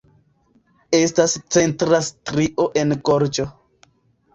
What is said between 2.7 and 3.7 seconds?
en gorĝo.